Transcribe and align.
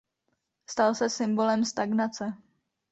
Stal 0.65 0.95
se 0.95 1.09
symbolem 1.09 1.63
stagnace. 1.65 2.33